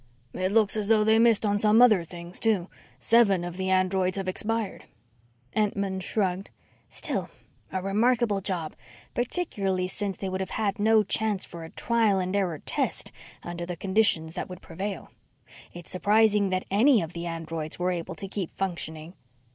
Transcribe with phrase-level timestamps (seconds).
[0.33, 2.69] "It looks as though they missed on some other things, too.
[2.97, 4.85] Seven of the androids have expired."
[5.55, 6.49] Entman shrugged.
[6.89, 7.29] "Still
[7.71, 8.75] a remarkable job,
[9.13, 13.11] particularly since they would have no chance for a trial and error test
[13.43, 15.11] under the conditions that would prevail.
[15.71, 19.13] It's surprising that any of the androids were able to keep functioning."